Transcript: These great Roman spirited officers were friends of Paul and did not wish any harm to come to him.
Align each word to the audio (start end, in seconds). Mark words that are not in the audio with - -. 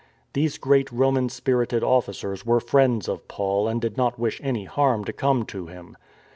These 0.33 0.57
great 0.57 0.91
Roman 0.91 1.29
spirited 1.29 1.83
officers 1.83 2.43
were 2.43 2.59
friends 2.59 3.07
of 3.07 3.27
Paul 3.27 3.67
and 3.67 3.79
did 3.79 3.97
not 3.97 4.17
wish 4.17 4.41
any 4.43 4.65
harm 4.65 5.05
to 5.05 5.13
come 5.13 5.45
to 5.45 5.67
him. 5.67 5.95